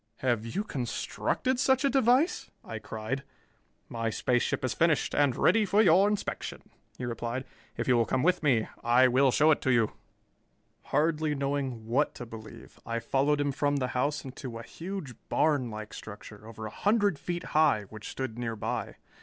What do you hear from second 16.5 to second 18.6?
a hundred feet high, which stood